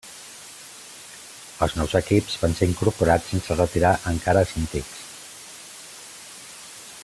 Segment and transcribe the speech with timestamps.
[1.65, 4.97] Els nous equips van ser incorporats sense retirar encara els antics.